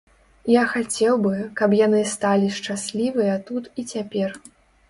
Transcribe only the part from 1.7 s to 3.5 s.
яны сталі шчаслівыя